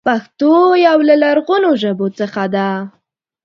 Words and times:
پښتو 0.07 0.53
يو 0.87 0.97
له 1.09 1.15
لرغونو 1.23 1.69
ژبو 1.81 2.07
څخه 2.19 2.43
ده. 2.55 2.69